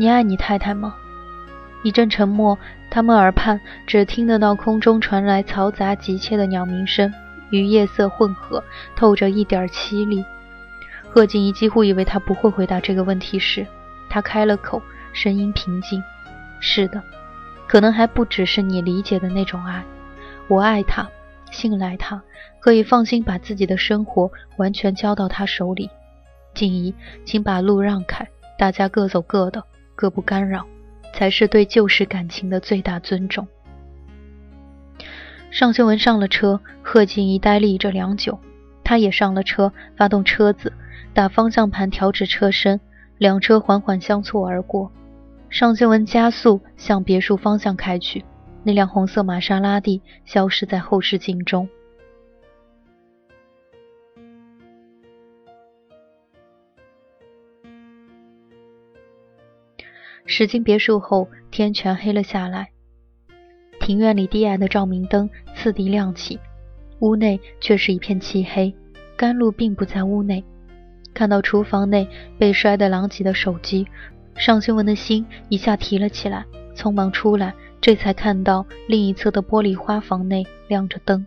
[0.00, 0.96] 你爱你太太吗？
[1.82, 2.58] 一阵沉默，
[2.90, 7.12] 他们耳畔只听得到空中传来嘈杂急切的鸟鸣声，
[7.50, 8.64] 与夜色混合，
[8.96, 10.24] 透着一点凄厉。
[11.10, 13.66] 贺静怡几乎以为他不会回答这个问题时，
[14.08, 14.80] 他开了口，
[15.12, 16.02] 声音平静
[16.60, 17.02] ：“是的，
[17.68, 19.84] 可能还不只是你理解的那种爱。
[20.48, 21.06] 我爱他，
[21.50, 22.22] 信赖他，
[22.58, 25.90] 可以放心把自己的生活完全交到他手里。
[26.54, 26.94] 静怡，
[27.26, 29.62] 请把路让开，大家各走各的。”
[30.00, 30.66] 各不干扰，
[31.12, 33.46] 才是对旧时感情的最大尊重。
[35.50, 38.38] 尚修文上了车，贺静怡呆立着良久，
[38.82, 40.72] 他也上了车，发动车子，
[41.12, 42.80] 打方向盘，调直车身，
[43.18, 44.90] 两车缓缓相错而过。
[45.50, 48.24] 尚修文加速向别墅方向开去，
[48.64, 51.68] 那辆红色玛莎拉蒂消失在后视镜中。
[60.30, 62.68] 驶进别墅后，天全黑了下来。
[63.80, 66.38] 庭院里低矮的照明灯次第亮起，
[67.00, 68.72] 屋内却是一片漆黑。
[69.16, 70.44] 甘露并不在屋内，
[71.12, 72.06] 看到厨房内
[72.38, 73.88] 被摔得狼藉的手机，
[74.36, 76.44] 尚修文的心一下提了起来，
[76.76, 81.26] 匆忙出来，这才看到另一侧的玻璃花房内亮着灯。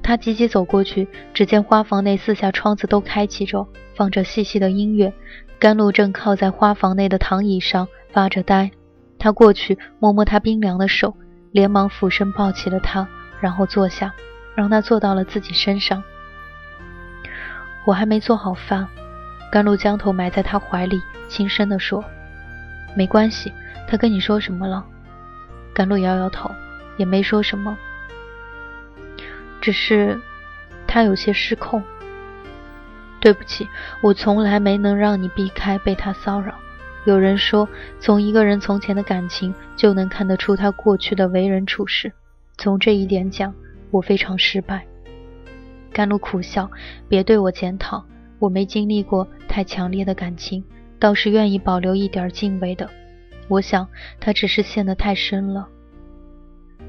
[0.00, 5.12] 他急急走过去，只见花房内四下窗子都开启着，放着细细的音乐。
[5.58, 7.88] 甘露正靠在花房内的躺椅上。
[8.12, 8.70] 发着呆，
[9.18, 11.16] 他过去摸摸他冰凉的手，
[11.52, 13.06] 连忙俯身抱起了他，
[13.40, 14.12] 然后坐下，
[14.54, 16.02] 让他坐到了自己身上。
[17.84, 18.86] 我还没做好饭，
[19.50, 22.04] 甘露将头埋在他怀里，轻声地说
[22.96, 23.52] ：“没关系。”
[23.90, 24.84] 他跟你说什么了？
[25.72, 26.50] 甘露摇摇头，
[26.98, 27.78] 也没说什么，
[29.62, 30.20] 只是
[30.86, 31.82] 他有些失控。
[33.20, 33.66] 对不起，
[34.02, 36.54] 我从来没能让你避开被他骚扰。
[37.08, 37.66] 有人说，
[37.98, 42.12] 从一个人从前的感情就能看得出他过去的为人处事。
[42.58, 43.54] 从这一点讲，
[43.90, 44.86] 我非常失败。
[45.90, 46.70] 甘露苦笑，
[47.08, 48.04] 别对我检讨，
[48.38, 50.62] 我没经历过太强烈的感情，
[50.98, 52.86] 倒是愿意保留一点敬畏的。
[53.48, 53.88] 我想
[54.20, 55.66] 他只是陷得太深了。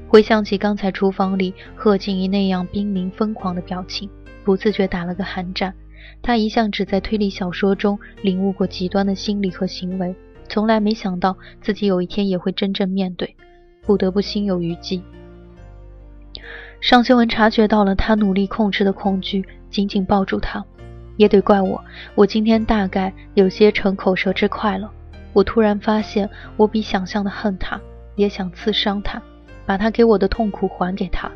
[0.06, 4.10] 回想起刚才厨房里贺静怡那样濒临疯狂的表情，
[4.44, 5.74] 不自觉打了个寒战。
[6.22, 10.14] 他一向只在推理小说中领悟过极端的心理和行为，
[10.48, 13.34] 从来没想到自己有一天也会真正面对，
[13.82, 15.02] 不得不心有余悸。
[16.80, 20.64] 尚修文察觉到了他努力控制的恐惧，紧紧抱住他。
[21.16, 24.90] 也得怪我，我今天大概有些逞口舌之快了。
[25.34, 27.78] 我突然发现，我比想象的恨他，
[28.16, 29.20] 也想刺伤他，
[29.66, 31.30] 把他给我的痛苦还给他。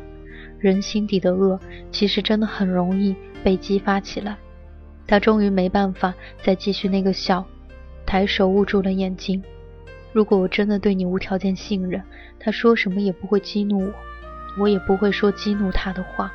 [0.57, 1.59] 人心底的恶，
[1.91, 4.35] 其实真的很容易被激发起来。
[5.07, 7.45] 他终于没办法再继续那个笑，
[8.05, 9.43] 抬手捂住了眼睛。
[10.11, 12.01] 如果我真的对你无条件信任，
[12.39, 13.93] 他说什么也不会激怒我，
[14.59, 16.31] 我也不会说激怒他的话。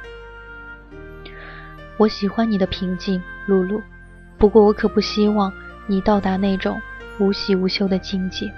[1.96, 3.80] 我喜欢你的平静，露露。
[4.38, 5.52] 不过我可不希望
[5.86, 6.80] 你到达那种
[7.18, 8.50] 无喜无休的境界。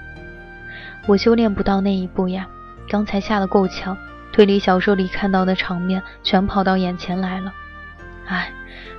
[1.06, 2.48] 我修炼不到那一步呀。
[2.88, 3.96] 刚才下的够强，
[4.32, 7.52] 推理小说里看到的场面全跑到眼前来了。
[8.26, 8.52] 唉。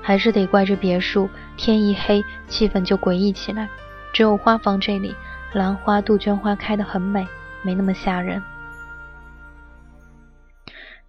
[0.04, 1.28] 还是得怪这别墅，
[1.58, 3.68] 天一黑，气氛就诡异起来。
[4.14, 5.16] 只有花房这里，
[5.54, 7.26] 兰花、杜鹃花开得很美，
[7.64, 8.44] 没那么吓人。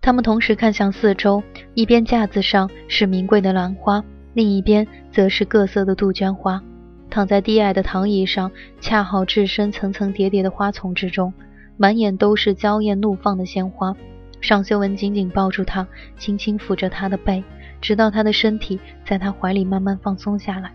[0.00, 1.42] 他们同时看向四周，
[1.74, 6.62] 一边架子上是名贵的兰花，另一边则是各色的杜鹃花。
[7.10, 11.32] 躺在低矮的躺椅上，恰好置身层层叠叠的花丛之中，
[11.76, 13.94] 满眼都是娇艳怒放的鲜花。
[14.40, 15.86] 尚修文紧紧抱住她，
[16.16, 17.42] 轻轻抚着她的背。
[17.84, 20.72] 直到他的身体在他怀里慢慢放松下来。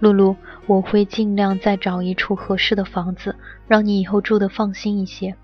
[0.00, 0.34] 露露，
[0.66, 3.36] 我会尽量再找一处合适的房子，
[3.68, 5.36] 让你以后住得放心一些。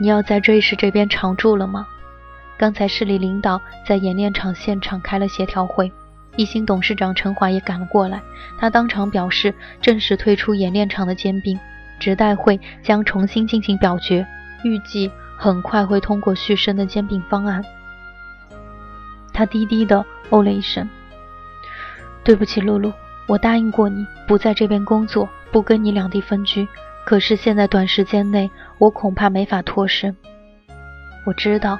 [0.00, 1.86] 你要在瑞士这边常住了吗？
[2.58, 5.92] 刚才市里领导在演练场现场开了协调会，
[6.34, 8.20] 一心董事长陈华也赶了过来。
[8.58, 11.56] 他当场表示，正式退出演练场的兼并，
[12.00, 14.26] 直代会将重新进行表决，
[14.64, 15.08] 预计
[15.38, 17.64] 很快会通过续生的兼并方案。
[19.40, 20.86] 他低低的哦了一声
[22.22, 22.92] ：“对不起，露露，
[23.26, 26.68] 我答应过你不在这边工作，不跟你两地分居。
[27.06, 30.14] 可是现在短时间内，我恐怕没法脱身。”
[31.24, 31.78] 我知道，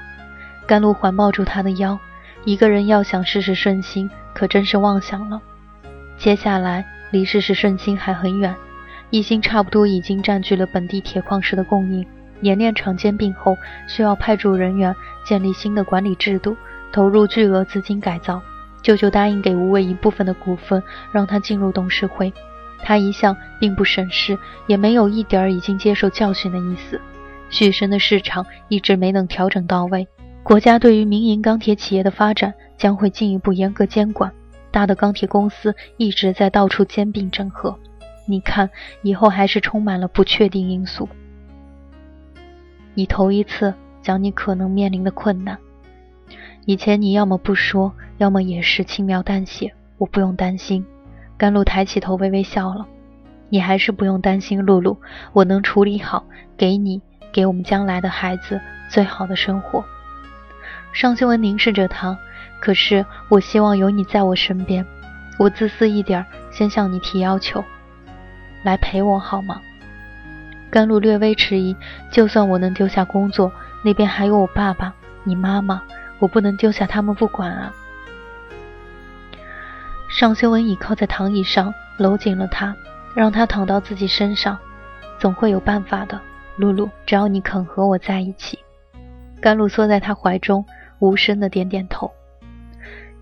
[0.66, 1.98] 甘露环抱住他的腰。
[2.46, 5.38] 一个人要想事事顺心，可真是妄想了。
[6.16, 8.54] 接下来离事事顺心还很远。
[9.10, 12.06] 一心差不多已经占据了本地铁矿石的供应。
[12.40, 13.54] 冶炼厂兼并后，
[13.86, 14.96] 需要派驻人员，
[15.26, 16.56] 建立新的管理制度。
[16.92, 18.40] 投入巨额资金改造，
[18.82, 20.82] 舅舅答应给吴伟一部分的股份，
[21.12, 22.32] 让他进入董事会。
[22.82, 27.00] 他一向并不省事，也没有一点儿已经接受教训的意思。
[27.50, 30.08] 旭升的市场一直没能调整到位，
[30.42, 34.32] 国家对于民营钢铁企业的发展将会进一步严格监管。
[34.70, 37.76] 大的钢铁公司一直在到处兼并整合，
[38.26, 38.70] 你看
[39.02, 41.08] 以后还是充满了不确定因素。
[42.94, 45.58] 你头一次讲你可能面临的困难。
[46.70, 50.86] 以前你要么不说，要么也是轻描淡写，我不用担心。
[51.36, 52.86] 甘露抬起头，微微笑了。
[53.48, 54.96] 你还是不用担心，露露，
[55.32, 56.22] 我能处理好，
[56.56, 57.02] 给你，
[57.32, 59.84] 给我们将来的孩子最好的生活。
[60.92, 62.16] 尚修文凝视着他，
[62.60, 64.86] 可是我希望有你在我身边。
[65.40, 67.64] 我自私一点，先向你提要求，
[68.62, 69.60] 来陪我好吗？
[70.70, 71.74] 甘露略微迟疑，
[72.12, 73.50] 就算我能丢下工作，
[73.82, 74.94] 那边还有我爸爸，
[75.24, 75.82] 你妈妈。
[76.20, 77.74] 我不能丢下他们不管啊！
[80.08, 82.76] 尚修文倚靠在躺椅上，搂紧了他，
[83.14, 84.56] 让他躺到自己身上。
[85.18, 86.20] 总会有办法的，
[86.56, 88.58] 露露，只要你肯和我在一起。
[89.40, 90.64] 甘露缩在他怀中，
[90.98, 92.10] 无声的点点头。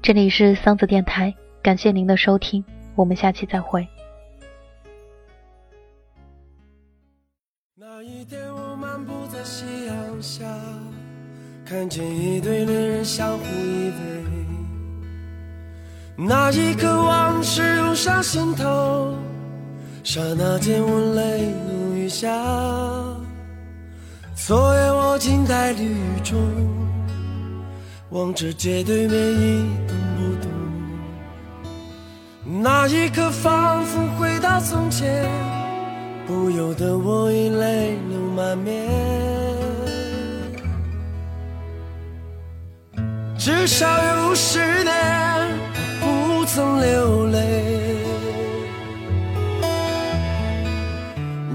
[0.01, 3.87] 这里是桑子电台，感谢您的收听，我们下期再会。
[11.69, 13.93] 看见一对恋人相互依偎，
[16.17, 19.13] 那一刻往事涌上心头，
[20.03, 22.27] 刹那间我泪如雨下。
[24.35, 26.39] 昨夜我静在绿雨中，
[28.13, 30.51] 望着街对面一动不动。
[32.63, 35.31] 那一刻仿佛回到从前，
[36.27, 38.89] 不由得我已泪流满面。
[43.39, 43.87] 至少
[44.17, 44.93] 有十年
[46.01, 47.97] 不曾流泪，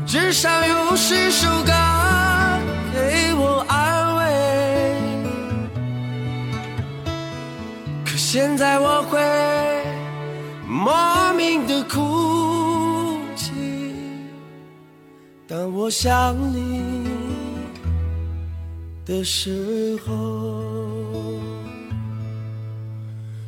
[0.07, 1.71] 至少有十首歌
[2.93, 4.23] 给我安慰。
[8.05, 9.19] 可现在我会
[10.65, 13.51] 莫名的哭泣，
[15.47, 16.81] 当我想你
[19.05, 20.82] 的时候。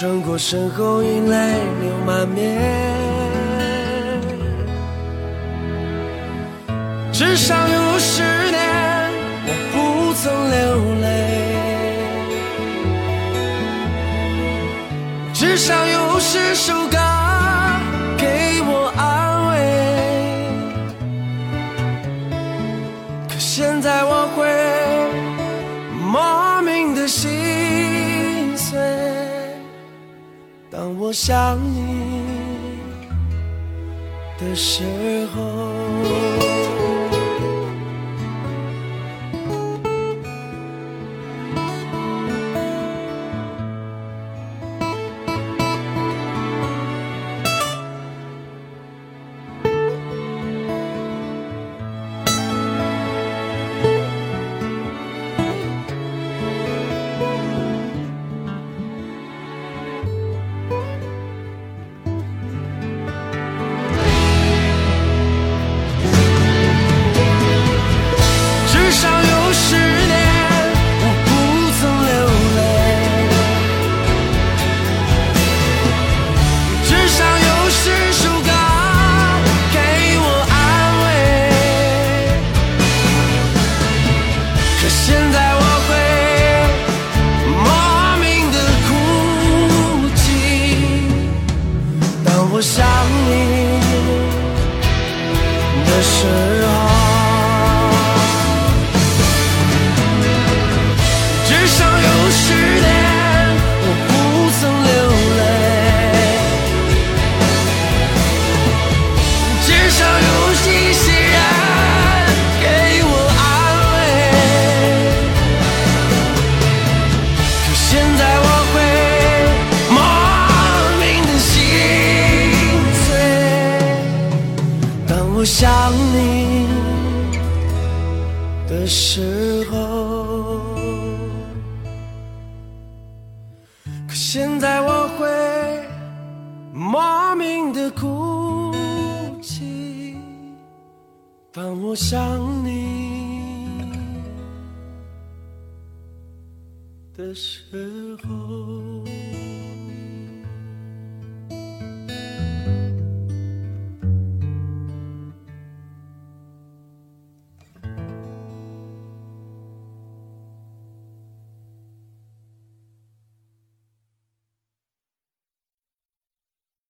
[0.00, 1.36] 转过身后，已泪
[1.82, 2.58] 流满面。
[7.12, 8.58] 至少有十年，
[9.44, 10.58] 我不曾流
[11.02, 11.04] 泪。
[15.34, 16.96] 至少有十首歌
[31.10, 32.78] 我想你
[34.38, 35.79] 的时候。